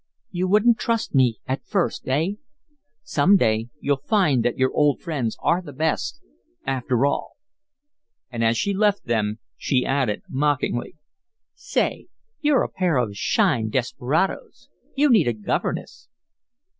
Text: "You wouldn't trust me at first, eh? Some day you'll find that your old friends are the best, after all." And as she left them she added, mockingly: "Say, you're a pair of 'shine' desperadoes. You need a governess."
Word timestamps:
"You 0.31 0.47
wouldn't 0.47 0.79
trust 0.79 1.13
me 1.13 1.37
at 1.45 1.63
first, 1.63 2.07
eh? 2.07 2.29
Some 3.03 3.37
day 3.37 3.69
you'll 3.79 4.01
find 4.07 4.43
that 4.43 4.57
your 4.57 4.73
old 4.73 4.99
friends 4.99 5.37
are 5.43 5.61
the 5.61 5.71
best, 5.73 6.19
after 6.65 7.05
all." 7.05 7.33
And 8.31 8.43
as 8.43 8.57
she 8.57 8.73
left 8.73 9.05
them 9.05 9.37
she 9.57 9.85
added, 9.85 10.23
mockingly: 10.27 10.95
"Say, 11.53 12.07
you're 12.39 12.63
a 12.63 12.69
pair 12.69 12.97
of 12.97 13.15
'shine' 13.15 13.69
desperadoes. 13.69 14.69
You 14.95 15.07
need 15.11 15.27
a 15.27 15.33
governess." 15.33 16.09